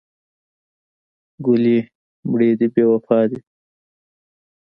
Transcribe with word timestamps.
ګلې 1.45 1.77
مړې 2.29 2.49
دې 2.59 2.67
بې 2.73 2.83
وفا 2.91 3.19
دي. 3.29 3.39